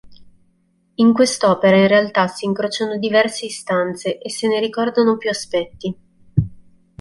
In 0.95 1.13
quest'opera 1.13 1.77
in 1.77 1.85
realtà 1.87 2.25
si 2.25 2.47
incrociarono 2.47 2.97
diverse 2.97 3.45
istanze 3.45 4.17
e 4.17 4.31
se 4.31 4.47
ne 4.47 4.59
ricordano 4.59 5.15
più 5.17 5.29
aspetti. 5.29 5.95